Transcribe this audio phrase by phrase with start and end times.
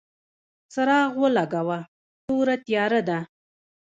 [0.73, 1.79] څراغ ولګوه،
[2.25, 3.19] توره تیاره ده!